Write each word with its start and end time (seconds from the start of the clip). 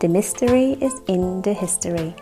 The 0.00 0.06
Mystery 0.06 0.74
is 0.74 0.94
in 1.08 1.42
the 1.42 1.52
History. 1.52 2.14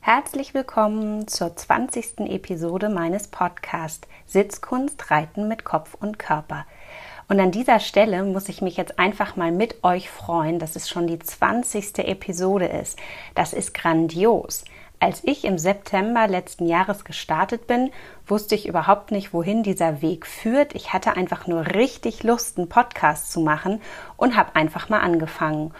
Herzlich 0.00 0.54
willkommen 0.54 1.28
zur 1.28 1.54
20. 1.54 2.28
Episode 2.28 2.88
meines 2.88 3.28
Podcasts 3.28 4.08
Sitzkunst 4.26 5.08
Reiten 5.08 5.46
mit 5.46 5.62
Kopf 5.62 5.94
und 6.00 6.18
Körper. 6.18 6.66
Und 7.28 7.38
an 7.38 7.52
dieser 7.52 7.78
Stelle 7.78 8.24
muss 8.24 8.48
ich 8.48 8.60
mich 8.60 8.76
jetzt 8.76 8.98
einfach 8.98 9.36
mal 9.36 9.52
mit 9.52 9.84
euch 9.84 10.10
freuen, 10.10 10.58
dass 10.58 10.74
es 10.74 10.88
schon 10.88 11.06
die 11.06 11.20
20. 11.20 11.96
Episode 11.98 12.66
ist. 12.66 12.98
Das 13.36 13.52
ist 13.52 13.72
grandios. 13.72 14.64
Als 14.98 15.22
ich 15.22 15.44
im 15.44 15.58
September 15.58 16.26
letzten 16.26 16.66
Jahres 16.66 17.04
gestartet 17.04 17.66
bin, 17.66 17.90
wusste 18.26 18.54
ich 18.54 18.66
überhaupt 18.66 19.10
nicht, 19.10 19.32
wohin 19.32 19.62
dieser 19.62 20.02
Weg 20.02 20.26
führt. 20.26 20.74
Ich 20.74 20.92
hatte 20.92 21.16
einfach 21.16 21.46
nur 21.46 21.66
richtig 21.66 22.22
Lust, 22.22 22.58
einen 22.58 22.68
Podcast 22.68 23.30
zu 23.30 23.40
machen 23.40 23.80
und 24.16 24.34
habe 24.36 24.56
einfach 24.56 24.88
mal 24.88 25.00
angefangen. 25.00 25.72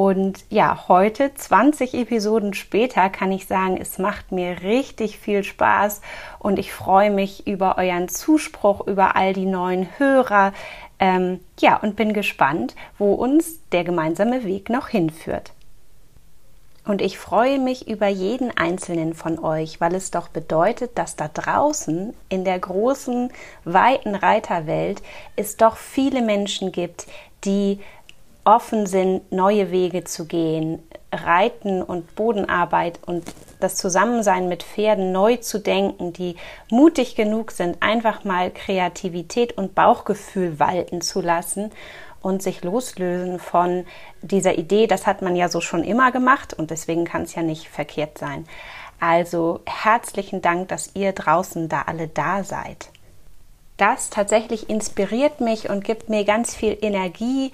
Und 0.00 0.46
ja, 0.48 0.88
heute, 0.88 1.34
20 1.34 1.92
Episoden 1.92 2.54
später, 2.54 3.10
kann 3.10 3.32
ich 3.32 3.46
sagen, 3.46 3.76
es 3.78 3.98
macht 3.98 4.32
mir 4.32 4.62
richtig 4.62 5.18
viel 5.18 5.44
Spaß 5.44 6.00
und 6.38 6.58
ich 6.58 6.72
freue 6.72 7.10
mich 7.10 7.46
über 7.46 7.76
euren 7.76 8.08
Zuspruch, 8.08 8.86
über 8.86 9.14
all 9.14 9.34
die 9.34 9.44
neuen 9.44 9.86
Hörer. 9.98 10.54
Ähm, 10.98 11.40
ja, 11.58 11.76
und 11.76 11.96
bin 11.96 12.14
gespannt, 12.14 12.76
wo 12.96 13.12
uns 13.12 13.58
der 13.72 13.84
gemeinsame 13.84 14.44
Weg 14.44 14.70
noch 14.70 14.88
hinführt. 14.88 15.52
Und 16.86 17.02
ich 17.02 17.18
freue 17.18 17.58
mich 17.58 17.86
über 17.86 18.08
jeden 18.08 18.56
einzelnen 18.56 19.12
von 19.12 19.38
euch, 19.38 19.82
weil 19.82 19.94
es 19.94 20.10
doch 20.10 20.28
bedeutet, 20.28 20.96
dass 20.96 21.16
da 21.16 21.28
draußen 21.28 22.14
in 22.30 22.46
der 22.46 22.58
großen, 22.58 23.30
weiten 23.66 24.14
Reiterwelt 24.14 25.02
es 25.36 25.58
doch 25.58 25.76
viele 25.76 26.22
Menschen 26.22 26.72
gibt, 26.72 27.06
die 27.44 27.80
offen 28.44 28.86
sind, 28.86 29.30
neue 29.32 29.70
Wege 29.70 30.04
zu 30.04 30.26
gehen, 30.26 30.82
Reiten 31.12 31.82
und 31.82 32.14
Bodenarbeit 32.14 33.00
und 33.04 33.24
das 33.58 33.76
Zusammensein 33.76 34.48
mit 34.48 34.62
Pferden 34.62 35.12
neu 35.12 35.36
zu 35.36 35.58
denken, 35.58 36.12
die 36.12 36.36
mutig 36.70 37.16
genug 37.16 37.50
sind, 37.50 37.76
einfach 37.80 38.24
mal 38.24 38.50
Kreativität 38.50 39.56
und 39.58 39.74
Bauchgefühl 39.74 40.58
walten 40.58 41.00
zu 41.00 41.20
lassen 41.20 41.70
und 42.22 42.42
sich 42.42 42.62
loslösen 42.62 43.38
von 43.38 43.84
dieser 44.22 44.58
Idee, 44.58 44.86
das 44.86 45.06
hat 45.06 45.22
man 45.22 45.36
ja 45.36 45.48
so 45.48 45.60
schon 45.60 45.84
immer 45.84 46.12
gemacht 46.12 46.54
und 46.54 46.70
deswegen 46.70 47.04
kann 47.04 47.22
es 47.22 47.34
ja 47.34 47.42
nicht 47.42 47.68
verkehrt 47.68 48.18
sein. 48.18 48.46
Also 49.00 49.60
herzlichen 49.66 50.42
Dank, 50.42 50.68
dass 50.68 50.90
ihr 50.94 51.12
draußen 51.12 51.68
da 51.68 51.82
alle 51.86 52.08
da 52.08 52.44
seid. 52.44 52.90
Das 53.78 54.10
tatsächlich 54.10 54.68
inspiriert 54.68 55.40
mich 55.40 55.70
und 55.70 55.84
gibt 55.84 56.10
mir 56.10 56.24
ganz 56.24 56.54
viel 56.54 56.76
Energie 56.82 57.52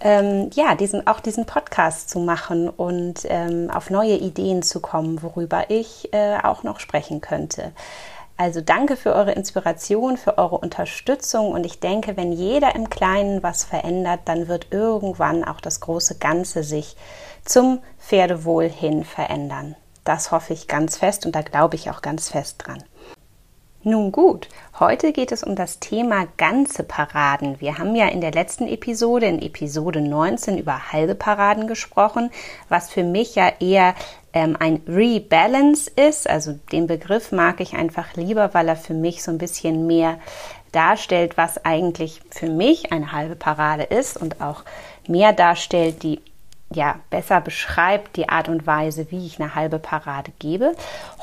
ähm, 0.00 0.50
ja, 0.54 0.74
diesen, 0.74 1.06
auch 1.06 1.20
diesen 1.20 1.46
Podcast 1.46 2.10
zu 2.10 2.18
machen 2.18 2.68
und 2.68 3.20
ähm, 3.24 3.70
auf 3.70 3.90
neue 3.90 4.16
Ideen 4.16 4.62
zu 4.62 4.80
kommen, 4.80 5.22
worüber 5.22 5.70
ich 5.70 6.12
äh, 6.12 6.38
auch 6.42 6.62
noch 6.62 6.80
sprechen 6.80 7.20
könnte. 7.20 7.72
Also 8.36 8.60
danke 8.60 8.96
für 8.96 9.14
eure 9.14 9.32
Inspiration, 9.32 10.16
für 10.16 10.38
eure 10.38 10.58
Unterstützung 10.58 11.52
und 11.52 11.64
ich 11.64 11.78
denke, 11.78 12.16
wenn 12.16 12.32
jeder 12.32 12.74
im 12.74 12.90
Kleinen 12.90 13.44
was 13.44 13.62
verändert, 13.62 14.20
dann 14.24 14.48
wird 14.48 14.68
irgendwann 14.72 15.44
auch 15.44 15.60
das 15.60 15.80
große 15.80 16.18
Ganze 16.18 16.64
sich 16.64 16.96
zum 17.44 17.80
Pferdewohl 17.98 18.68
hin 18.68 19.04
verändern. 19.04 19.76
Das 20.02 20.32
hoffe 20.32 20.52
ich 20.52 20.66
ganz 20.66 20.96
fest 20.96 21.26
und 21.26 21.34
da 21.36 21.42
glaube 21.42 21.76
ich 21.76 21.90
auch 21.90 22.02
ganz 22.02 22.28
fest 22.28 22.56
dran. 22.58 22.82
Nun 23.86 24.12
gut, 24.12 24.48
heute 24.80 25.12
geht 25.12 25.30
es 25.30 25.44
um 25.44 25.56
das 25.56 25.78
Thema 25.78 26.26
ganze 26.38 26.84
Paraden. 26.84 27.60
Wir 27.60 27.76
haben 27.76 27.94
ja 27.94 28.08
in 28.08 28.22
der 28.22 28.32
letzten 28.32 28.66
Episode, 28.66 29.26
in 29.26 29.42
Episode 29.42 30.00
19, 30.00 30.56
über 30.56 30.90
halbe 30.90 31.14
Paraden 31.14 31.66
gesprochen, 31.66 32.30
was 32.70 32.88
für 32.88 33.02
mich 33.02 33.34
ja 33.34 33.52
eher 33.60 33.94
ähm, 34.32 34.56
ein 34.58 34.80
Rebalance 34.88 35.90
ist. 35.96 36.26
Also 36.26 36.58
den 36.72 36.86
Begriff 36.86 37.30
mag 37.30 37.60
ich 37.60 37.74
einfach 37.74 38.14
lieber, 38.16 38.54
weil 38.54 38.68
er 38.68 38.76
für 38.76 38.94
mich 38.94 39.22
so 39.22 39.30
ein 39.30 39.36
bisschen 39.36 39.86
mehr 39.86 40.18
darstellt, 40.72 41.36
was 41.36 41.62
eigentlich 41.66 42.22
für 42.30 42.48
mich 42.48 42.90
eine 42.90 43.12
halbe 43.12 43.36
Parade 43.36 43.82
ist 43.82 44.16
und 44.16 44.40
auch 44.40 44.64
mehr 45.06 45.34
darstellt, 45.34 46.02
die 46.02 46.22
ja, 46.74 46.96
besser 47.10 47.40
beschreibt 47.40 48.16
die 48.16 48.28
Art 48.28 48.48
und 48.48 48.66
Weise, 48.66 49.10
wie 49.10 49.26
ich 49.26 49.40
eine 49.40 49.54
halbe 49.54 49.78
Parade 49.78 50.32
gebe. 50.38 50.74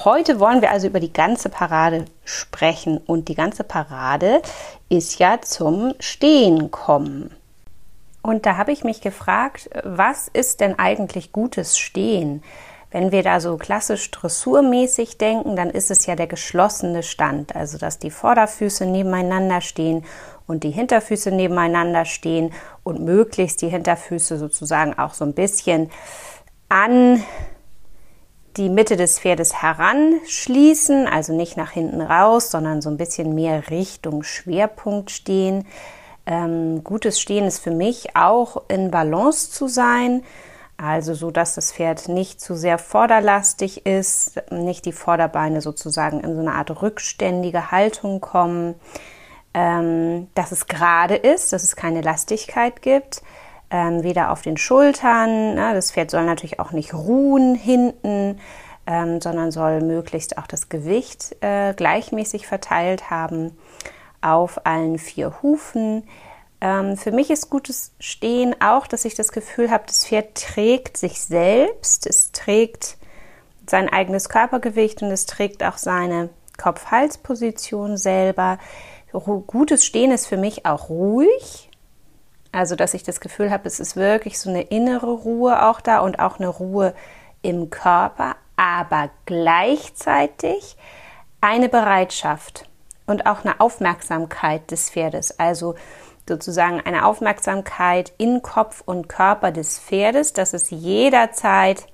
Heute 0.03 0.39
wollen 0.39 0.61
wir 0.61 0.71
also 0.71 0.87
über 0.87 0.99
die 0.99 1.13
ganze 1.13 1.49
Parade 1.49 2.05
sprechen 2.25 2.97
und 2.97 3.27
die 3.27 3.35
ganze 3.35 3.63
Parade 3.63 4.41
ist 4.89 5.19
ja 5.19 5.41
zum 5.41 5.93
Stehen 5.99 6.71
kommen. 6.71 7.31
Und 8.21 8.45
da 8.45 8.57
habe 8.57 8.71
ich 8.71 8.83
mich 8.83 9.01
gefragt, 9.01 9.69
was 9.83 10.27
ist 10.27 10.59
denn 10.59 10.77
eigentlich 10.77 11.31
gutes 11.31 11.77
Stehen? 11.77 12.43
Wenn 12.91 13.13
wir 13.13 13.23
da 13.23 13.39
so 13.39 13.55
klassisch 13.55 14.11
dressurmäßig 14.11 15.17
denken, 15.17 15.55
dann 15.55 15.69
ist 15.69 15.91
es 15.91 16.05
ja 16.05 16.17
der 16.17 16.27
geschlossene 16.27 17.03
Stand, 17.03 17.55
also 17.55 17.77
dass 17.77 17.99
die 17.99 18.11
Vorderfüße 18.11 18.85
nebeneinander 18.85 19.61
stehen 19.61 20.03
und 20.51 20.63
die 20.63 20.71
Hinterfüße 20.71 21.31
nebeneinander 21.31 22.05
stehen 22.05 22.51
und 22.83 22.99
möglichst 22.99 23.61
die 23.61 23.69
Hinterfüße 23.69 24.37
sozusagen 24.37 24.99
auch 24.99 25.13
so 25.13 25.25
ein 25.25 25.33
bisschen 25.33 25.89
an 26.69 27.23
die 28.57 28.69
Mitte 28.69 28.97
des 28.97 29.19
Pferdes 29.19 29.61
heranschließen, 29.61 31.07
also 31.07 31.33
nicht 31.33 31.55
nach 31.55 31.71
hinten 31.71 32.01
raus, 32.01 32.51
sondern 32.51 32.81
so 32.81 32.89
ein 32.89 32.97
bisschen 32.97 33.33
mehr 33.33 33.69
Richtung 33.69 34.23
Schwerpunkt 34.23 35.09
stehen. 35.09 35.65
Ähm, 36.25 36.83
gutes 36.83 37.19
Stehen 37.19 37.45
ist 37.45 37.59
für 37.59 37.71
mich 37.71 38.15
auch 38.15 38.63
in 38.67 38.91
Balance 38.91 39.51
zu 39.51 39.67
sein, 39.67 40.23
also 40.75 41.13
so, 41.13 41.31
dass 41.31 41.55
das 41.55 41.71
Pferd 41.71 42.09
nicht 42.09 42.41
zu 42.41 42.55
sehr 42.55 42.77
vorderlastig 42.77 43.85
ist, 43.85 44.41
nicht 44.51 44.85
die 44.85 44.91
Vorderbeine 44.93 45.61
sozusagen 45.61 46.19
in 46.21 46.33
so 46.33 46.41
eine 46.41 46.53
Art 46.53 46.81
rückständige 46.81 47.71
Haltung 47.71 48.19
kommen, 48.19 48.75
ähm, 49.53 50.27
dass 50.35 50.51
es 50.51 50.67
gerade 50.67 51.15
ist, 51.15 51.53
dass 51.53 51.63
es 51.63 51.75
keine 51.75 52.01
Lastigkeit 52.01 52.81
gibt, 52.81 53.21
ähm, 53.69 54.03
weder 54.03 54.31
auf 54.31 54.41
den 54.41 54.57
Schultern. 54.57 55.55
Ne? 55.55 55.73
Das 55.73 55.91
Pferd 55.91 56.11
soll 56.11 56.25
natürlich 56.25 56.59
auch 56.59 56.71
nicht 56.71 56.93
ruhen 56.93 57.55
hinten, 57.55 58.39
ähm, 58.87 59.21
sondern 59.21 59.51
soll 59.51 59.81
möglichst 59.81 60.37
auch 60.37 60.47
das 60.47 60.69
Gewicht 60.69 61.35
äh, 61.41 61.73
gleichmäßig 61.73 62.47
verteilt 62.47 63.09
haben 63.09 63.57
auf 64.21 64.65
allen 64.65 64.97
vier 64.97 65.41
Hufen. 65.41 66.03
Ähm, 66.61 66.95
für 66.95 67.11
mich 67.11 67.31
ist 67.31 67.49
gutes 67.49 67.93
Stehen 67.99 68.55
auch, 68.61 68.87
dass 68.87 69.05
ich 69.05 69.15
das 69.15 69.31
Gefühl 69.31 69.71
habe, 69.71 69.83
das 69.87 70.05
Pferd 70.05 70.35
trägt 70.35 70.97
sich 70.97 71.21
selbst, 71.21 72.05
es 72.05 72.31
trägt 72.31 72.97
sein 73.65 73.89
eigenes 73.89 74.29
Körpergewicht 74.29 75.01
und 75.01 75.11
es 75.11 75.25
trägt 75.25 75.63
auch 75.63 75.77
seine 75.77 76.29
Kopf-Hals-Position 76.57 77.97
selber. 77.97 78.59
Gutes 79.11 79.85
Stehen 79.85 80.11
ist 80.11 80.27
für 80.27 80.37
mich 80.37 80.65
auch 80.65 80.89
ruhig. 80.89 81.69
Also, 82.51 82.75
dass 82.75 82.93
ich 82.93 83.03
das 83.03 83.21
Gefühl 83.21 83.49
habe, 83.49 83.67
es 83.67 83.79
ist 83.79 83.95
wirklich 83.95 84.39
so 84.39 84.49
eine 84.49 84.63
innere 84.63 85.11
Ruhe 85.11 85.65
auch 85.65 85.79
da 85.79 85.99
und 85.99 86.19
auch 86.19 86.39
eine 86.39 86.49
Ruhe 86.49 86.93
im 87.41 87.69
Körper, 87.69 88.35
aber 88.57 89.09
gleichzeitig 89.25 90.75
eine 91.39 91.69
Bereitschaft 91.69 92.69
und 93.07 93.25
auch 93.25 93.43
eine 93.43 93.59
Aufmerksamkeit 93.59 94.69
des 94.69 94.89
Pferdes. 94.89 95.39
Also 95.39 95.75
sozusagen 96.27 96.81
eine 96.81 97.05
Aufmerksamkeit 97.05 98.13
in 98.17 98.41
Kopf 98.41 98.83
und 98.85 99.09
Körper 99.09 99.51
des 99.51 99.79
Pferdes, 99.79 100.33
dass 100.33 100.53
es 100.53 100.69
jederzeit 100.69 101.87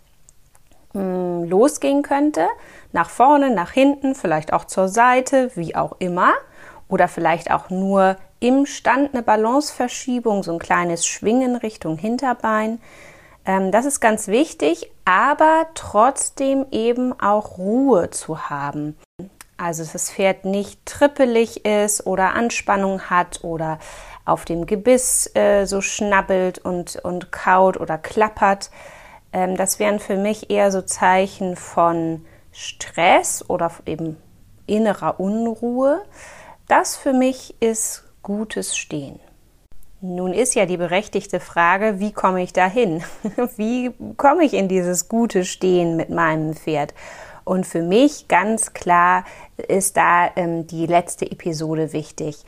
mh, 0.93 1.01
hm, 1.01 1.43
losgehen 1.49 2.01
könnte, 2.01 2.47
nach 2.91 3.09
vorne, 3.09 3.53
nach 3.53 3.71
hinten, 3.71 4.15
vielleicht 4.15 4.53
auch 4.53 4.65
zur 4.65 4.87
Seite, 4.87 5.51
wie 5.55 5.75
auch 5.75 5.95
immer, 5.99 6.33
oder 6.87 7.07
vielleicht 7.07 7.51
auch 7.51 7.69
nur 7.69 8.17
im 8.39 8.65
Stand 8.65 9.13
eine 9.13 9.23
Balanceverschiebung, 9.23 10.43
so 10.43 10.53
ein 10.53 10.59
kleines 10.59 11.05
Schwingen 11.05 11.55
Richtung 11.55 11.97
Hinterbein. 11.97 12.79
Ähm, 13.45 13.71
das 13.71 13.85
ist 13.85 13.99
ganz 13.99 14.27
wichtig, 14.27 14.91
aber 15.05 15.67
trotzdem 15.73 16.65
eben 16.71 17.19
auch 17.19 17.57
Ruhe 17.57 18.09
zu 18.11 18.49
haben. 18.49 18.97
Also 19.57 19.81
dass 19.81 19.93
das 19.93 20.11
Pferd 20.11 20.45
nicht 20.45 20.85
trippelig 20.85 21.65
ist 21.65 22.05
oder 22.05 22.33
Anspannung 22.33 23.09
hat 23.09 23.43
oder 23.43 23.79
auf 24.23 24.45
dem 24.45 24.67
Gebiss 24.67 25.31
äh, 25.33 25.65
so 25.65 25.81
schnabbelt 25.81 26.59
und, 26.59 26.97
und 26.97 27.31
kaut 27.31 27.79
oder 27.79 27.97
klappert. 27.97 28.69
Ähm, 29.33 29.57
das 29.57 29.79
wären 29.79 29.99
für 29.99 30.17
mich 30.17 30.51
eher 30.51 30.71
so 30.71 30.81
Zeichen 30.81 31.55
von 31.55 32.25
Stress 32.51 33.43
oder 33.47 33.71
eben 33.85 34.17
innerer 34.67 35.19
Unruhe. 35.19 36.03
Das 36.67 36.97
für 36.97 37.13
mich 37.13 37.55
ist 37.61 38.03
gutes 38.21 38.75
Stehen. 38.75 39.21
Nun 40.01 40.33
ist 40.33 40.53
ja 40.53 40.65
die 40.65 40.75
berechtigte 40.75 41.39
Frage, 41.39 42.01
wie 42.01 42.11
komme 42.11 42.43
ich 42.43 42.51
dahin? 42.51 43.03
Wie 43.55 43.91
komme 44.17 44.43
ich 44.43 44.53
in 44.53 44.67
dieses 44.67 45.07
gute 45.07 45.45
Stehen 45.45 45.95
mit 45.95 46.09
meinem 46.09 46.53
Pferd? 46.53 46.93
Und 47.45 47.65
für 47.65 47.81
mich 47.81 48.27
ganz 48.27 48.73
klar 48.73 49.23
ist 49.69 49.95
da 49.95 50.29
ähm, 50.35 50.67
die 50.67 50.85
letzte 50.85 51.31
Episode 51.31 51.93
wichtig. 51.93 52.43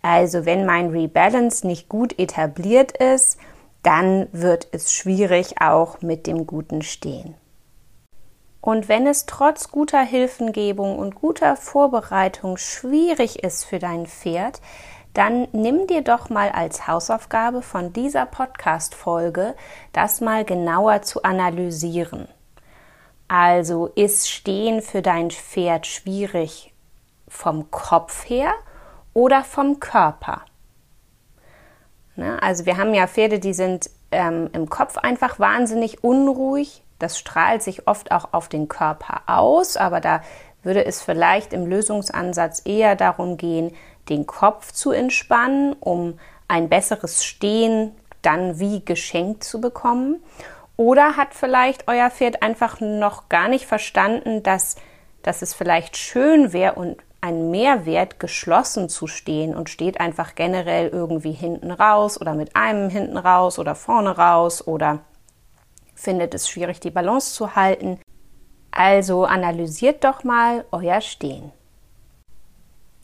Also 0.00 0.46
wenn 0.46 0.64
mein 0.64 0.88
Rebalance 0.88 1.66
nicht 1.66 1.90
gut 1.90 2.18
etabliert 2.18 2.92
ist, 2.96 3.38
dann 3.82 4.28
wird 4.32 4.68
es 4.72 4.92
schwierig 4.92 5.60
auch 5.60 6.00
mit 6.00 6.26
dem 6.26 6.46
guten 6.46 6.80
Stehen. 6.80 7.34
Und 8.68 8.86
wenn 8.86 9.06
es 9.06 9.24
trotz 9.24 9.70
guter 9.70 10.02
Hilfengebung 10.02 10.98
und 10.98 11.14
guter 11.14 11.56
Vorbereitung 11.56 12.58
schwierig 12.58 13.42
ist 13.42 13.64
für 13.64 13.78
dein 13.78 14.04
Pferd, 14.04 14.60
dann 15.14 15.48
nimm 15.52 15.86
dir 15.86 16.02
doch 16.02 16.28
mal 16.28 16.50
als 16.50 16.86
Hausaufgabe 16.86 17.62
von 17.62 17.94
dieser 17.94 18.26
Podcast-Folge, 18.26 19.54
das 19.94 20.20
mal 20.20 20.44
genauer 20.44 21.00
zu 21.00 21.22
analysieren. 21.22 22.28
Also 23.26 23.86
ist 23.94 24.28
Stehen 24.28 24.82
für 24.82 25.00
dein 25.00 25.30
Pferd 25.30 25.86
schwierig 25.86 26.74
vom 27.26 27.70
Kopf 27.70 28.28
her 28.28 28.52
oder 29.14 29.44
vom 29.44 29.80
Körper? 29.80 30.42
Ne? 32.16 32.36
Also 32.42 32.66
wir 32.66 32.76
haben 32.76 32.92
ja 32.92 33.06
Pferde, 33.06 33.38
die 33.38 33.54
sind 33.54 33.88
ähm, 34.10 34.50
im 34.52 34.68
Kopf 34.68 34.98
einfach 34.98 35.38
wahnsinnig 35.38 36.04
unruhig. 36.04 36.84
Das 36.98 37.18
strahlt 37.18 37.62
sich 37.62 37.86
oft 37.86 38.10
auch 38.10 38.32
auf 38.32 38.48
den 38.48 38.68
Körper 38.68 39.22
aus, 39.26 39.76
aber 39.76 40.00
da 40.00 40.22
würde 40.62 40.84
es 40.84 41.00
vielleicht 41.00 41.52
im 41.52 41.66
Lösungsansatz 41.66 42.62
eher 42.64 42.96
darum 42.96 43.36
gehen, 43.36 43.74
den 44.08 44.26
Kopf 44.26 44.72
zu 44.72 44.90
entspannen, 44.90 45.74
um 45.78 46.18
ein 46.48 46.68
besseres 46.68 47.24
Stehen 47.24 47.92
dann 48.22 48.58
wie 48.58 48.84
geschenkt 48.84 49.44
zu 49.44 49.60
bekommen. 49.60 50.22
Oder 50.76 51.16
hat 51.16 51.34
vielleicht 51.34 51.88
euer 51.88 52.10
Pferd 52.10 52.42
einfach 52.42 52.80
noch 52.80 53.28
gar 53.28 53.48
nicht 53.48 53.66
verstanden, 53.66 54.42
dass, 54.42 54.76
dass 55.22 55.42
es 55.42 55.54
vielleicht 55.54 55.96
schön 55.96 56.52
wäre 56.52 56.74
und 56.74 56.96
ein 57.20 57.50
Mehrwert, 57.50 58.20
geschlossen 58.20 58.88
zu 58.88 59.08
stehen 59.08 59.56
und 59.56 59.70
steht 59.70 60.00
einfach 60.00 60.36
generell 60.36 60.88
irgendwie 60.88 61.32
hinten 61.32 61.72
raus 61.72 62.20
oder 62.20 62.34
mit 62.34 62.54
einem 62.54 62.90
hinten 62.90 63.16
raus 63.16 63.58
oder 63.58 63.74
vorne 63.74 64.16
raus 64.16 64.66
oder 64.66 65.00
findet 65.98 66.34
es 66.34 66.48
schwierig, 66.48 66.80
die 66.80 66.90
Balance 66.90 67.34
zu 67.34 67.56
halten. 67.56 67.98
Also 68.70 69.24
analysiert 69.24 70.04
doch 70.04 70.24
mal 70.24 70.64
euer 70.70 71.00
Stehen. 71.00 71.52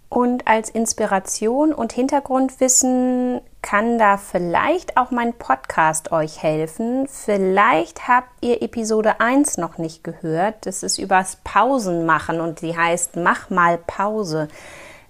Und 0.08 0.46
als 0.46 0.70
Inspiration 0.70 1.72
und 1.74 1.92
Hintergrundwissen 1.92 3.40
kann 3.62 3.98
da 3.98 4.16
vielleicht 4.16 4.96
auch 4.96 5.10
mein 5.10 5.32
Podcast 5.32 6.12
euch 6.12 6.40
helfen. 6.40 7.08
Vielleicht 7.08 8.06
habt 8.06 8.28
ihr 8.40 8.62
Episode 8.62 9.18
1 9.20 9.56
noch 9.56 9.76
nicht 9.76 10.04
gehört. 10.04 10.66
Das 10.66 10.84
ist 10.84 10.98
übers 10.98 11.38
Pausen 11.42 12.06
machen 12.06 12.40
und 12.40 12.60
die 12.60 12.76
heißt 12.76 13.16
Mach 13.16 13.50
mal 13.50 13.76
Pause. 13.76 14.46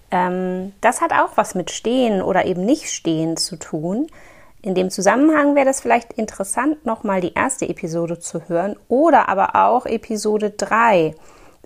Ähm, 0.09 0.73
das 0.81 1.01
hat 1.01 1.11
auch 1.11 1.35
was 1.35 1.53
mit 1.53 1.69
Stehen 1.69 2.23
oder 2.23 2.45
eben 2.45 2.65
nicht 2.65 2.89
Stehen 2.89 3.37
zu 3.37 3.57
tun. 3.57 4.07
In 4.65 4.73
dem 4.73 4.89
Zusammenhang 4.89 5.53
wäre 5.53 5.67
das 5.67 5.79
vielleicht 5.79 6.13
interessant, 6.13 6.87
nochmal 6.87 7.21
die 7.21 7.35
erste 7.35 7.69
Episode 7.69 8.17
zu 8.17 8.49
hören 8.49 8.75
oder 8.87 9.29
aber 9.29 9.55
auch 9.55 9.85
Episode 9.85 10.49
3 10.49 11.13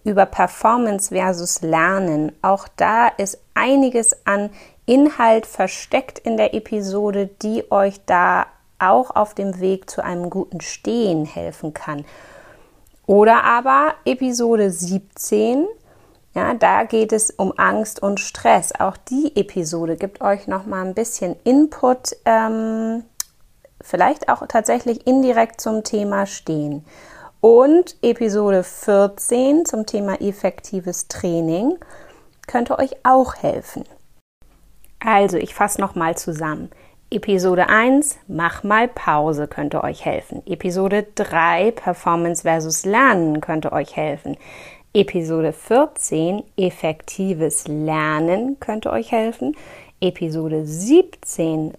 über 0.04 0.26
Performance 0.26 1.16
versus 1.16 1.62
Lernen. 1.62 2.34
Auch 2.42 2.68
da 2.76 3.08
ist 3.08 3.40
einiges 3.54 4.26
an 4.26 4.50
Inhalt 4.86 5.46
versteckt 5.46 6.20
in 6.20 6.36
der 6.36 6.54
Episode, 6.54 7.30
die 7.42 7.72
euch 7.72 8.02
da 8.06 8.48
auch 8.80 9.16
auf 9.16 9.34
dem 9.34 9.62
Weg 9.62 9.90
zu 9.90 10.04
einem 10.04 10.30
guten 10.30 10.60
Stehen 10.60 11.24
helfen 11.24 11.74
kann. 11.74 12.04
Oder 13.06 13.46
aber 13.46 13.94
Episode 14.04 14.72
17, 14.72 15.68
ja, 16.36 16.54
da 16.54 16.84
geht 16.84 17.12
es 17.12 17.32
um 17.32 17.54
Angst 17.58 18.02
und 18.02 18.20
Stress. 18.20 18.74
Auch 18.80 18.98
die 18.98 19.36
Episode 19.36 19.96
gibt 19.96 20.22
euch 20.22 20.48
noch 20.48 20.66
mal 20.66 20.86
ein 20.86 20.94
bisschen 20.94 21.36
Input, 21.44 22.16
ähm, 22.26 23.04
vielleicht 23.82 24.30
auch 24.30 24.46
tatsächlich 24.48 25.08
indirekt 25.08 25.62
zum 25.62 25.84
Thema 25.84 26.26
Stehen 26.26 26.86
und 27.42 27.96
Episode 28.02 28.64
14 28.64 29.66
zum 29.66 29.86
Thema 29.86 30.22
effektives 30.22 31.08
Training 31.08 31.78
könnte 32.48 32.78
euch 32.80 32.92
auch 33.04 33.36
helfen. 33.36 33.86
Also, 35.00 35.38
ich 35.38 35.56
fasse 35.56 35.80
nochmal 35.80 36.18
zusammen. 36.18 36.70
Episode 37.12 37.70
1, 37.70 38.20
mach 38.28 38.64
mal 38.64 38.88
Pause, 38.88 39.48
könnte 39.48 39.84
euch 39.84 40.04
helfen. 40.04 40.44
Episode 40.46 41.08
3, 41.16 41.72
Performance 41.72 42.42
versus 42.42 42.86
Lernen, 42.86 43.40
könnte 43.40 43.72
euch 43.72 43.96
helfen. 43.96 44.36
Episode 44.96 45.54
14, 45.54 46.44
effektives 46.58 47.68
Lernen, 47.68 48.60
könnte 48.60 48.92
euch 48.92 49.12
helfen. 49.12 49.56
Episode 50.02 50.66
17, 50.66 51.76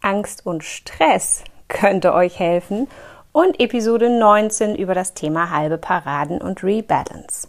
Angst 0.00 0.46
und 0.46 0.64
Stress, 0.64 1.44
könnte 1.68 2.14
euch 2.14 2.38
helfen 2.38 2.88
und 3.32 3.60
Episode 3.60 4.08
19 4.08 4.76
über 4.76 4.94
das 4.94 5.12
Thema 5.12 5.50
halbe 5.50 5.76
Paraden 5.76 6.40
und 6.40 6.64
Rebalance. 6.64 7.48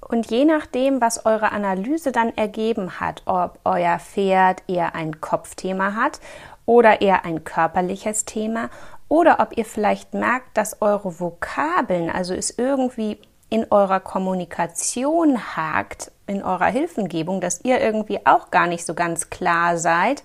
Und 0.00 0.30
je 0.30 0.44
nachdem, 0.44 1.00
was 1.00 1.26
eure 1.26 1.50
Analyse 1.50 2.12
dann 2.12 2.30
ergeben 2.36 3.00
hat, 3.00 3.22
ob 3.26 3.58
euer 3.64 3.98
Pferd 3.98 4.62
eher 4.68 4.94
ein 4.94 5.20
Kopfthema 5.20 5.96
hat 5.96 6.20
oder 6.64 7.00
eher 7.00 7.24
ein 7.24 7.42
körperliches 7.42 8.24
Thema 8.24 8.70
oder 9.08 9.40
ob 9.40 9.56
ihr 9.56 9.64
vielleicht 9.64 10.14
merkt, 10.14 10.56
dass 10.56 10.82
eure 10.82 11.20
Vokabeln, 11.20 12.10
also 12.10 12.34
es 12.34 12.50
irgendwie 12.50 13.18
in 13.48 13.66
eurer 13.70 14.00
Kommunikation 14.00 15.56
hakt, 15.56 16.10
in 16.26 16.42
eurer 16.42 16.66
Hilfengebung, 16.66 17.40
dass 17.40 17.64
ihr 17.64 17.80
irgendwie 17.80 18.26
auch 18.26 18.50
gar 18.50 18.66
nicht 18.66 18.84
so 18.84 18.94
ganz 18.94 19.30
klar 19.30 19.78
seid, 19.78 20.24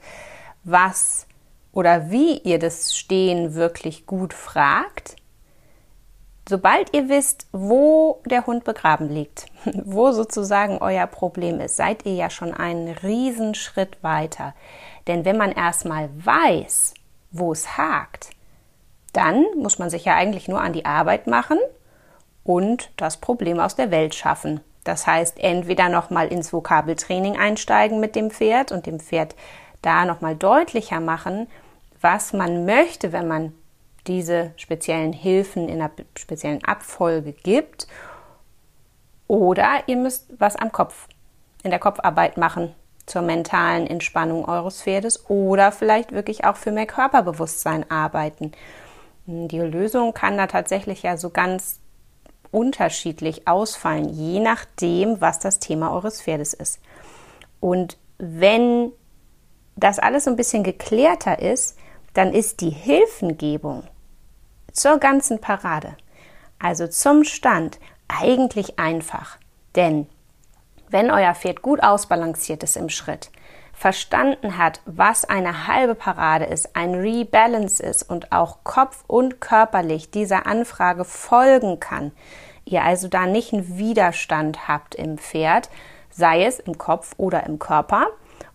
was 0.63 1.27
oder 1.71 2.09
wie 2.09 2.37
ihr 2.39 2.59
das 2.59 2.95
Stehen 2.95 3.53
wirklich 3.53 4.05
gut 4.05 4.33
fragt, 4.33 5.15
sobald 6.49 6.93
ihr 6.93 7.07
wisst, 7.07 7.47
wo 7.51 8.21
der 8.25 8.47
Hund 8.47 8.63
begraben 8.63 9.09
liegt, 9.09 9.45
wo 9.85 10.11
sozusagen 10.11 10.79
euer 10.79 11.07
Problem 11.07 11.59
ist, 11.59 11.77
seid 11.77 12.05
ihr 12.05 12.15
ja 12.15 12.29
schon 12.29 12.53
einen 12.53 12.89
Riesenschritt 12.89 14.01
weiter. 14.03 14.53
Denn 15.07 15.23
wenn 15.23 15.37
man 15.37 15.51
erstmal 15.51 16.09
weiß, 16.25 16.95
wo 17.31 17.51
es 17.51 17.77
hakt, 17.77 18.31
dann 19.13 19.45
muss 19.57 19.79
man 19.79 19.89
sich 19.89 20.05
ja 20.05 20.15
eigentlich 20.15 20.47
nur 20.47 20.61
an 20.61 20.73
die 20.73 20.85
Arbeit 20.85 21.27
machen 21.27 21.59
und 22.43 22.91
das 22.97 23.17
Problem 23.17 23.59
aus 23.59 23.75
der 23.75 23.91
Welt 23.91 24.15
schaffen. 24.15 24.61
Das 24.83 25.05
heißt, 25.05 25.39
entweder 25.39 25.89
nochmal 25.89 26.27
ins 26.29 26.51
Vokabeltraining 26.51 27.37
einsteigen 27.37 27.99
mit 27.99 28.15
dem 28.15 28.31
Pferd 28.31 28.71
und 28.71 28.85
dem 28.85 28.99
Pferd 28.99 29.35
da 29.81 30.05
nochmal 30.05 30.35
deutlicher 30.35 30.99
machen, 30.99 31.47
was 31.99 32.33
man 32.33 32.65
möchte, 32.65 33.11
wenn 33.11 33.27
man 33.27 33.53
diese 34.07 34.51
speziellen 34.55 35.13
Hilfen 35.13 35.69
in 35.69 35.81
einer 35.81 35.91
speziellen 36.17 36.63
Abfolge 36.63 37.33
gibt. 37.33 37.87
Oder 39.27 39.83
ihr 39.85 39.97
müsst 39.97 40.27
was 40.39 40.55
am 40.55 40.71
Kopf, 40.71 41.07
in 41.63 41.69
der 41.69 41.79
Kopfarbeit 41.79 42.37
machen 42.37 42.73
zur 43.05 43.21
mentalen 43.21 43.87
Entspannung 43.87 44.45
eures 44.45 44.81
Pferdes 44.81 45.29
oder 45.29 45.71
vielleicht 45.71 46.11
wirklich 46.11 46.45
auch 46.45 46.55
für 46.55 46.71
mehr 46.71 46.85
Körperbewusstsein 46.85 47.89
arbeiten. 47.89 48.51
Die 49.47 49.59
Lösung 49.59 50.13
kann 50.13 50.37
da 50.37 50.47
tatsächlich 50.47 51.03
ja 51.03 51.15
so 51.15 51.29
ganz 51.29 51.79
unterschiedlich 52.51 53.47
ausfallen, 53.47 54.09
je 54.09 54.39
nachdem, 54.39 55.21
was 55.21 55.39
das 55.39 55.59
Thema 55.59 55.93
eures 55.93 56.21
Pferdes 56.21 56.53
ist. 56.53 56.79
Und 57.61 57.97
wenn 58.17 58.91
das 59.77 59.99
alles 59.99 60.25
so 60.25 60.31
ein 60.31 60.35
bisschen 60.35 60.63
geklärter 60.63 61.39
ist, 61.39 61.77
dann 62.13 62.33
ist 62.33 62.59
die 62.59 62.71
Hilfengebung 62.71 63.83
zur 64.73 64.97
ganzen 64.97 65.39
Parade, 65.39 65.95
also 66.59 66.87
zum 66.87 67.23
Stand, 67.23 67.79
eigentlich 68.09 68.77
einfach. 68.79 69.37
Denn 69.75 70.07
wenn 70.89 71.09
euer 71.09 71.33
Pferd 71.33 71.61
gut 71.61 71.81
ausbalanciert 71.81 72.63
ist 72.63 72.75
im 72.75 72.89
Schritt, 72.89 73.31
verstanden 73.81 74.59
hat, 74.59 74.79
was 74.85 75.25
eine 75.25 75.65
halbe 75.65 75.95
Parade 75.95 76.45
ist, 76.45 76.75
ein 76.75 76.93
Rebalance 76.93 77.81
ist 77.81 78.03
und 78.03 78.31
auch 78.31 78.59
kopf- 78.63 79.03
und 79.07 79.41
körperlich 79.41 80.11
dieser 80.11 80.45
Anfrage 80.45 81.03
folgen 81.03 81.79
kann, 81.79 82.11
ihr 82.63 82.83
also 82.83 83.07
da 83.07 83.25
nicht 83.25 83.53
einen 83.53 83.79
Widerstand 83.79 84.67
habt 84.67 84.93
im 84.93 85.17
Pferd, 85.17 85.71
sei 86.11 86.45
es 86.45 86.59
im 86.59 86.77
Kopf 86.77 87.15
oder 87.17 87.47
im 87.47 87.57
Körper, 87.57 88.05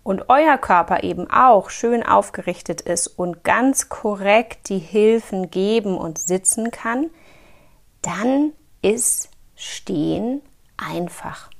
und 0.05 0.29
euer 0.29 0.59
Körper 0.59 1.03
eben 1.03 1.29
auch 1.29 1.71
schön 1.71 2.05
aufgerichtet 2.05 2.81
ist 2.81 3.09
und 3.09 3.43
ganz 3.43 3.89
korrekt 3.89 4.69
die 4.69 4.79
Hilfen 4.79 5.51
geben 5.51 5.99
und 5.99 6.19
sitzen 6.19 6.71
kann, 6.71 7.11
dann 8.01 8.53
ist 8.81 9.31
Stehen 9.57 10.43
einfach. 10.77 11.51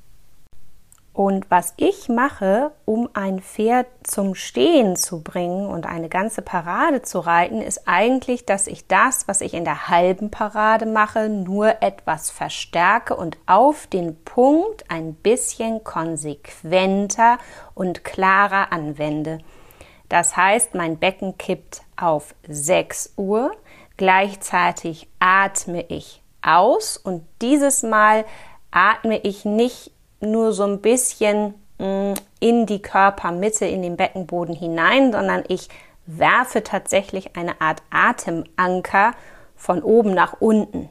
Und 1.17 1.49
was 1.49 1.73
ich 1.77 2.09
mache, 2.09 2.73
um 2.85 3.09
ein 3.15 3.41
Pferd 3.41 3.87
zum 4.03 4.35
Stehen 4.35 4.95
zu 4.95 5.23
bringen 5.23 5.65
und 5.65 5.87
eine 5.87 6.09
ganze 6.09 6.43
Parade 6.43 7.01
zu 7.01 7.17
reiten, 7.17 7.59
ist 7.59 7.87
eigentlich, 7.87 8.45
dass 8.45 8.67
ich 8.67 8.85
das, 8.85 9.27
was 9.27 9.41
ich 9.41 9.55
in 9.55 9.63
der 9.63 9.87
halben 9.87 10.29
Parade 10.29 10.85
mache, 10.85 11.27
nur 11.27 11.81
etwas 11.81 12.29
verstärke 12.29 13.15
und 13.15 13.39
auf 13.47 13.87
den 13.87 14.23
Punkt 14.25 14.85
ein 14.91 15.15
bisschen 15.15 15.83
konsequenter 15.83 17.39
und 17.73 18.03
klarer 18.03 18.71
anwende. 18.71 19.39
Das 20.09 20.37
heißt, 20.37 20.75
mein 20.75 20.99
Becken 20.99 21.35
kippt 21.39 21.81
auf 21.99 22.35
6 22.47 23.13
Uhr, 23.17 23.55
gleichzeitig 23.97 25.09
atme 25.17 25.83
ich 25.87 26.21
aus 26.43 26.95
und 26.95 27.25
dieses 27.41 27.81
Mal 27.81 28.23
atme 28.69 29.17
ich 29.17 29.45
nicht 29.45 29.96
nur 30.19 30.53
so 30.53 30.63
ein 30.63 30.81
bisschen 30.81 31.53
mm, 31.77 32.13
in 32.39 32.65
die 32.65 32.81
Körpermitte, 32.81 33.65
in 33.65 33.81
den 33.81 33.97
Beckenboden 33.97 34.55
hinein, 34.55 35.11
sondern 35.11 35.43
ich 35.47 35.69
werfe 36.05 36.63
tatsächlich 36.63 37.35
eine 37.35 37.59
Art 37.61 37.81
Atemanker 37.89 39.13
von 39.55 39.83
oben 39.83 40.13
nach 40.13 40.39
unten. 40.39 40.89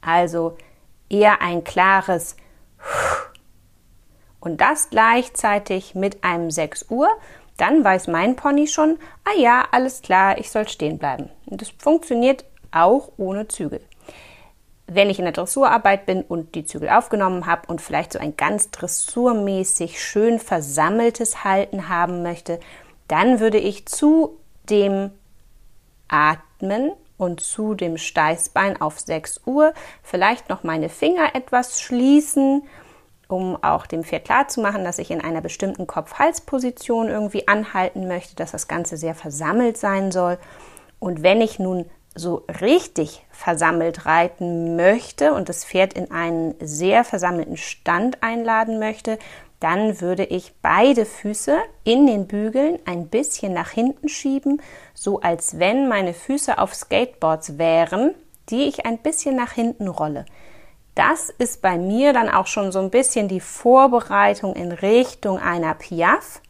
Also 0.00 0.56
eher 1.08 1.40
ein 1.40 1.64
klares 1.64 2.36
und 4.40 4.60
das 4.60 4.90
gleichzeitig 4.90 5.94
mit 5.94 6.22
einem 6.22 6.50
6 6.50 6.86
Uhr, 6.90 7.08
dann 7.56 7.82
weiß 7.82 8.06
mein 8.06 8.36
Pony 8.36 8.68
schon, 8.68 8.98
ah 9.24 9.36
ja, 9.38 9.64
alles 9.72 10.02
klar, 10.02 10.38
ich 10.38 10.50
soll 10.50 10.68
stehen 10.68 10.98
bleiben. 10.98 11.30
Und 11.46 11.62
das 11.62 11.70
funktioniert 11.70 12.44
auch 12.70 13.10
ohne 13.16 13.48
Zügel 13.48 13.80
wenn 14.86 15.10
ich 15.10 15.18
in 15.18 15.24
der 15.24 15.32
Dressurarbeit 15.32 16.06
bin 16.06 16.22
und 16.22 16.54
die 16.54 16.64
Zügel 16.64 16.88
aufgenommen 16.88 17.46
habe 17.46 17.62
und 17.66 17.80
vielleicht 17.80 18.12
so 18.12 18.18
ein 18.18 18.36
ganz 18.36 18.70
dressurmäßig 18.70 20.00
schön 20.00 20.38
versammeltes 20.38 21.42
Halten 21.44 21.88
haben 21.88 22.22
möchte, 22.22 22.60
dann 23.08 23.40
würde 23.40 23.58
ich 23.58 23.86
zu 23.86 24.38
dem 24.70 25.10
Atmen 26.08 26.92
und 27.18 27.40
zu 27.40 27.74
dem 27.74 27.98
Steißbein 27.98 28.80
auf 28.80 29.00
6 29.00 29.40
Uhr 29.46 29.72
vielleicht 30.02 30.48
noch 30.48 30.62
meine 30.62 30.88
Finger 30.88 31.34
etwas 31.34 31.80
schließen, 31.80 32.62
um 33.28 33.60
auch 33.62 33.86
dem 33.86 34.04
Pferd 34.04 34.24
klarzumachen, 34.24 34.84
dass 34.84 34.98
ich 34.98 35.10
in 35.10 35.20
einer 35.20 35.40
bestimmten 35.40 35.88
Kopf-Hals-Position 35.88 37.08
irgendwie 37.08 37.48
anhalten 37.48 38.06
möchte, 38.06 38.36
dass 38.36 38.52
das 38.52 38.68
Ganze 38.68 38.96
sehr 38.96 39.14
versammelt 39.14 39.78
sein 39.78 40.12
soll. 40.12 40.38
Und 41.00 41.22
wenn 41.22 41.40
ich 41.40 41.58
nun 41.58 41.86
so 42.16 42.44
richtig 42.60 43.24
versammelt 43.30 44.06
reiten 44.06 44.74
möchte 44.74 45.34
und 45.34 45.48
das 45.48 45.64
Pferd 45.64 45.92
in 45.92 46.10
einen 46.10 46.54
sehr 46.60 47.04
versammelten 47.04 47.56
Stand 47.56 48.22
einladen 48.22 48.78
möchte, 48.78 49.18
dann 49.60 50.00
würde 50.00 50.24
ich 50.24 50.54
beide 50.60 51.06
Füße 51.06 51.56
in 51.84 52.06
den 52.06 52.26
Bügeln 52.26 52.78
ein 52.84 53.08
bisschen 53.08 53.52
nach 53.52 53.70
hinten 53.70 54.08
schieben, 54.08 54.60
so 54.94 55.20
als 55.20 55.58
wenn 55.58 55.88
meine 55.88 56.14
Füße 56.14 56.58
auf 56.58 56.74
Skateboards 56.74 57.58
wären, 57.58 58.14
die 58.50 58.64
ich 58.64 58.86
ein 58.86 58.98
bisschen 58.98 59.36
nach 59.36 59.52
hinten 59.52 59.88
rolle. 59.88 60.26
Das 60.94 61.30
ist 61.30 61.62
bei 61.62 61.76
mir 61.76 62.12
dann 62.12 62.30
auch 62.30 62.46
schon 62.46 62.72
so 62.72 62.78
ein 62.78 62.90
bisschen 62.90 63.28
die 63.28 63.40
Vorbereitung 63.40 64.54
in 64.54 64.72
Richtung 64.72 65.38
einer 65.38 65.74
Piaf 65.74 66.40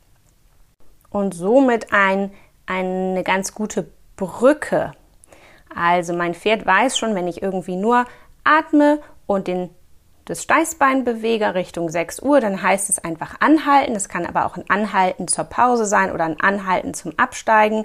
und 1.10 1.34
somit 1.34 1.92
ein, 1.92 2.32
eine 2.66 3.24
ganz 3.24 3.54
gute 3.54 3.88
Brücke 4.16 4.92
also 5.76 6.14
mein 6.14 6.34
Pferd 6.34 6.64
weiß 6.64 6.96
schon, 6.96 7.14
wenn 7.14 7.28
ich 7.28 7.42
irgendwie 7.42 7.76
nur 7.76 8.06
atme 8.44 9.00
und 9.26 9.46
den, 9.46 9.70
das 10.24 10.42
Steißbein 10.42 11.04
bewege 11.04 11.54
Richtung 11.54 11.90
6 11.90 12.22
Uhr, 12.22 12.40
dann 12.40 12.62
heißt 12.62 12.88
es 12.88 12.98
einfach 12.98 13.40
anhalten. 13.40 13.94
Es 13.94 14.08
kann 14.08 14.26
aber 14.26 14.46
auch 14.46 14.56
ein 14.56 14.68
Anhalten 14.68 15.28
zur 15.28 15.44
Pause 15.44 15.84
sein 15.84 16.12
oder 16.12 16.24
ein 16.24 16.40
Anhalten 16.40 16.94
zum 16.94 17.18
Absteigen. 17.18 17.84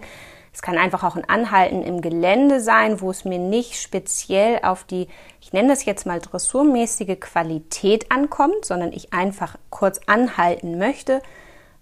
Es 0.53 0.61
kann 0.61 0.77
einfach 0.77 1.03
auch 1.03 1.15
ein 1.15 1.29
Anhalten 1.29 1.81
im 1.81 2.01
Gelände 2.01 2.59
sein, 2.59 2.99
wo 2.99 3.09
es 3.09 3.25
mir 3.25 3.39
nicht 3.39 3.81
speziell 3.81 4.59
auf 4.63 4.83
die, 4.83 5.07
ich 5.39 5.53
nenne 5.53 5.69
das 5.69 5.85
jetzt 5.85 6.05
mal 6.05 6.19
dressurmäßige 6.19 7.19
Qualität 7.19 8.11
ankommt, 8.11 8.65
sondern 8.65 8.91
ich 8.91 9.13
einfach 9.13 9.57
kurz 9.69 10.01
anhalten 10.07 10.77
möchte. 10.77 11.21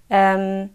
Ähm, 0.09 0.69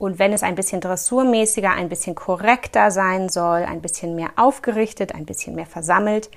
und 0.00 0.18
wenn 0.18 0.32
es 0.32 0.42
ein 0.42 0.54
bisschen 0.54 0.80
dressurmäßiger, 0.80 1.72
ein 1.72 1.90
bisschen 1.90 2.14
korrekter 2.14 2.90
sein 2.90 3.28
soll, 3.28 3.64
ein 3.64 3.82
bisschen 3.82 4.14
mehr 4.14 4.30
aufgerichtet, 4.36 5.14
ein 5.14 5.26
bisschen 5.26 5.54
mehr 5.54 5.66
versammelt, 5.66 6.30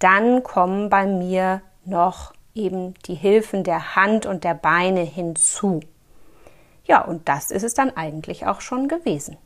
dann 0.00 0.42
kommen 0.42 0.90
bei 0.90 1.06
mir 1.06 1.62
noch 1.84 2.32
eben 2.56 2.94
die 3.06 3.14
Hilfen 3.14 3.62
der 3.62 3.94
Hand 3.94 4.26
und 4.26 4.42
der 4.42 4.54
Beine 4.54 5.02
hinzu. 5.02 5.78
Ja, 6.84 7.04
und 7.04 7.28
das 7.28 7.52
ist 7.52 7.62
es 7.62 7.74
dann 7.74 7.96
eigentlich 7.96 8.44
auch 8.48 8.60
schon 8.60 8.88
gewesen. 8.88 9.36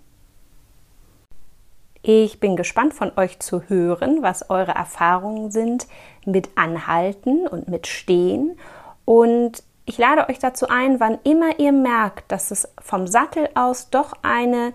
Ich 2.00 2.40
bin 2.40 2.56
gespannt 2.56 2.94
von 2.94 3.12
euch 3.18 3.40
zu 3.40 3.68
hören, 3.68 4.22
was 4.22 4.48
eure 4.48 4.72
Erfahrungen 4.72 5.50
sind 5.50 5.86
mit 6.24 6.48
Anhalten 6.56 7.46
und 7.46 7.68
mit 7.68 7.86
Stehen. 7.86 8.58
Und 9.04 9.62
ich 9.90 9.98
lade 9.98 10.28
euch 10.28 10.38
dazu 10.38 10.68
ein, 10.68 11.00
wann 11.00 11.18
immer 11.24 11.58
ihr 11.58 11.72
merkt, 11.72 12.30
dass 12.30 12.52
es 12.52 12.68
vom 12.80 13.08
Sattel 13.08 13.48
aus 13.56 13.90
doch 13.90 14.12
eine 14.22 14.72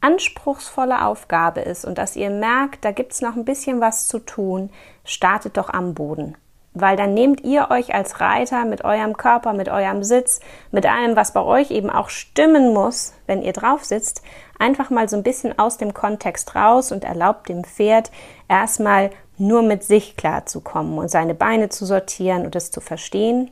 anspruchsvolle 0.00 1.04
Aufgabe 1.04 1.60
ist 1.60 1.84
und 1.84 1.98
dass 1.98 2.16
ihr 2.16 2.30
merkt, 2.30 2.82
da 2.82 2.90
gibt 2.90 3.12
es 3.12 3.20
noch 3.20 3.36
ein 3.36 3.44
bisschen 3.44 3.82
was 3.82 4.08
zu 4.08 4.20
tun, 4.20 4.70
startet 5.04 5.58
doch 5.58 5.68
am 5.68 5.92
Boden. 5.92 6.38
Weil 6.72 6.96
dann 6.96 7.12
nehmt 7.12 7.44
ihr 7.44 7.70
euch 7.70 7.94
als 7.94 8.22
Reiter 8.22 8.64
mit 8.64 8.84
eurem 8.84 9.18
Körper, 9.18 9.52
mit 9.52 9.68
eurem 9.68 10.02
Sitz, 10.02 10.40
mit 10.70 10.86
allem, 10.86 11.14
was 11.14 11.34
bei 11.34 11.42
euch 11.42 11.70
eben 11.70 11.90
auch 11.90 12.08
stimmen 12.08 12.72
muss, 12.72 13.12
wenn 13.26 13.42
ihr 13.42 13.52
drauf 13.52 13.84
sitzt, 13.84 14.22
einfach 14.58 14.88
mal 14.88 15.10
so 15.10 15.16
ein 15.18 15.22
bisschen 15.22 15.58
aus 15.58 15.76
dem 15.76 15.92
Kontext 15.92 16.54
raus 16.54 16.90
und 16.90 17.04
erlaubt 17.04 17.50
dem 17.50 17.64
Pferd 17.64 18.10
erstmal 18.48 19.10
nur 19.36 19.60
mit 19.60 19.84
sich 19.84 20.16
klarzukommen 20.16 20.96
und 20.96 21.10
seine 21.10 21.34
Beine 21.34 21.68
zu 21.68 21.84
sortieren 21.84 22.46
und 22.46 22.56
es 22.56 22.70
zu 22.70 22.80
verstehen 22.80 23.50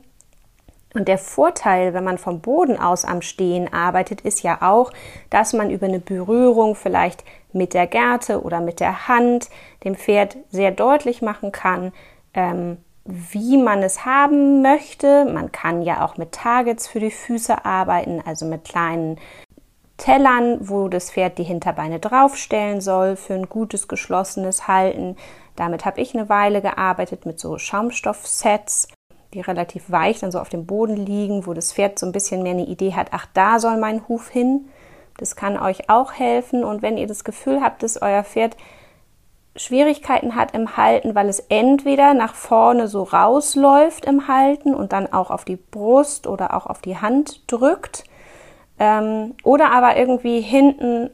und 0.93 1.07
der 1.07 1.17
Vorteil, 1.17 1.93
wenn 1.93 2.03
man 2.03 2.17
vom 2.17 2.39
Boden 2.39 2.77
aus 2.77 3.03
am 3.03 3.21
Stehen 3.21 3.71
arbeitet, 3.73 4.21
ist 4.21 4.43
ja 4.43 4.59
auch, 4.61 4.91
dass 5.29 5.53
man 5.53 5.71
über 5.71 5.87
eine 5.87 5.99
Berührung 5.99 6.75
vielleicht 6.75 7.23
mit 7.51 7.73
der 7.73 7.87
Gerte 7.87 8.41
oder 8.43 8.59
mit 8.59 8.79
der 8.79 9.07
Hand 9.07 9.49
dem 9.83 9.95
Pferd 9.95 10.37
sehr 10.49 10.71
deutlich 10.71 11.21
machen 11.21 11.51
kann, 11.51 11.91
ähm, 12.33 12.77
wie 13.05 13.57
man 13.57 13.83
es 13.83 14.05
haben 14.05 14.61
möchte. 14.61 15.25
Man 15.25 15.51
kann 15.51 15.81
ja 15.81 16.05
auch 16.05 16.17
mit 16.17 16.31
Targets 16.31 16.87
für 16.87 16.99
die 16.99 17.11
Füße 17.11 17.65
arbeiten, 17.65 18.21
also 18.25 18.45
mit 18.45 18.63
kleinen 18.63 19.17
Tellern, 19.97 20.57
wo 20.61 20.87
das 20.87 21.11
Pferd 21.11 21.37
die 21.37 21.43
Hinterbeine 21.43 21.99
draufstellen 21.99 22.81
soll 22.81 23.15
für 23.15 23.33
ein 23.33 23.49
gutes 23.49 23.87
geschlossenes 23.87 24.67
Halten. 24.67 25.17
Damit 25.55 25.85
habe 25.85 26.01
ich 26.01 26.15
eine 26.15 26.29
Weile 26.29 26.61
gearbeitet 26.61 27.25
mit 27.25 27.39
so 27.39 27.57
Schaumstoffsets 27.57 28.87
die 29.33 29.41
relativ 29.41 29.91
weich 29.91 30.19
dann 30.19 30.31
so 30.31 30.39
auf 30.39 30.49
dem 30.49 30.65
Boden 30.65 30.95
liegen, 30.95 31.45
wo 31.45 31.53
das 31.53 31.73
Pferd 31.73 31.99
so 31.99 32.05
ein 32.05 32.11
bisschen 32.11 32.43
mehr 32.43 32.53
eine 32.53 32.65
Idee 32.65 32.93
hat, 32.93 33.07
ach, 33.11 33.27
da 33.33 33.59
soll 33.59 33.77
mein 33.77 34.07
Huf 34.07 34.29
hin. 34.29 34.69
Das 35.17 35.35
kann 35.35 35.59
euch 35.59 35.89
auch 35.89 36.13
helfen. 36.13 36.63
Und 36.63 36.81
wenn 36.81 36.97
ihr 36.97 37.07
das 37.07 37.23
Gefühl 37.23 37.61
habt, 37.61 37.83
dass 37.83 38.01
euer 38.01 38.23
Pferd 38.23 38.57
Schwierigkeiten 39.55 40.35
hat 40.35 40.55
im 40.55 40.77
Halten, 40.77 41.13
weil 41.13 41.29
es 41.29 41.39
entweder 41.39 42.15
nach 42.15 42.33
vorne 42.33 42.87
so 42.87 43.03
rausläuft 43.03 44.05
im 44.05 44.27
Halten 44.27 44.73
und 44.73 44.93
dann 44.93 45.11
auch 45.13 45.29
auf 45.29 45.45
die 45.45 45.57
Brust 45.57 46.25
oder 46.25 46.55
auch 46.55 46.65
auf 46.65 46.81
die 46.81 46.97
Hand 46.97 47.51
drückt, 47.51 48.03
ähm, 48.79 49.35
oder 49.43 49.71
aber 49.71 49.95
irgendwie 49.95 50.41
hinten 50.41 51.11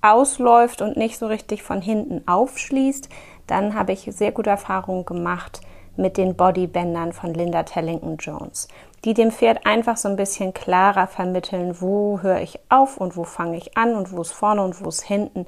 ausläuft 0.00 0.80
und 0.80 0.96
nicht 0.96 1.18
so 1.18 1.26
richtig 1.26 1.64
von 1.64 1.80
hinten 1.80 2.26
aufschließt, 2.26 3.08
dann 3.48 3.74
habe 3.74 3.92
ich 3.92 4.08
sehr 4.12 4.30
gute 4.30 4.50
Erfahrungen 4.50 5.04
gemacht 5.04 5.60
mit 5.96 6.16
den 6.16 6.34
Bodybändern 6.34 7.12
von 7.12 7.34
Linda 7.34 7.62
Tellington 7.62 8.16
Jones, 8.16 8.68
die 9.04 9.14
dem 9.14 9.30
Pferd 9.30 9.66
einfach 9.66 9.96
so 9.96 10.08
ein 10.08 10.16
bisschen 10.16 10.54
klarer 10.54 11.06
vermitteln, 11.06 11.80
wo 11.80 12.20
höre 12.20 12.40
ich 12.40 12.58
auf 12.68 12.96
und 12.96 13.16
wo 13.16 13.24
fange 13.24 13.56
ich 13.56 13.76
an 13.76 13.94
und 13.94 14.12
wo 14.12 14.22
ist 14.22 14.32
vorne 14.32 14.62
und 14.62 14.82
wo 14.82 14.88
ist 14.88 15.02
hinten. 15.02 15.46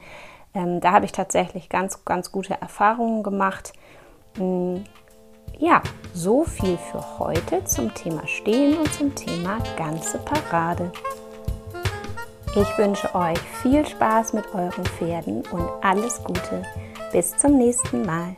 Ähm, 0.55 0.81
da 0.81 0.93
habe 0.93 1.05
ich 1.05 1.13
tatsächlich 1.13 1.69
ganz, 1.69 2.05
ganz 2.05 2.31
gute 2.31 2.61
Erfahrungen 2.61 3.23
gemacht. 3.23 3.73
Ähm, 4.39 4.85
ja, 5.59 5.83
so 6.13 6.45
viel 6.45 6.77
für 6.77 7.19
heute 7.19 7.65
zum 7.65 7.93
Thema 7.95 8.27
Stehen 8.27 8.77
und 8.79 8.93
zum 8.93 9.15
Thema 9.15 9.59
ganze 9.77 10.19
Parade. 10.19 10.91
Ich 12.57 12.79
wünsche 12.79 13.13
euch 13.15 13.39
viel 13.63 13.85
Spaß 13.85 14.33
mit 14.33 14.55
euren 14.55 14.85
Pferden 14.85 15.43
und 15.51 15.69
alles 15.83 16.23
Gute. 16.23 16.63
Bis 17.11 17.37
zum 17.37 17.59
nächsten 17.59 18.05
Mal. 18.07 18.37